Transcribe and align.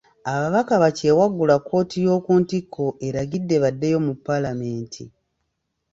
Ababaka 0.33 0.73
bakyewaggula 0.83 1.55
kkooti 1.59 1.97
y'oku 2.05 2.31
ntikko 2.41 2.83
eragidde 3.07 3.55
baddeyo 3.63 3.97
mu 4.05 4.13
paalamenti. 4.25 5.03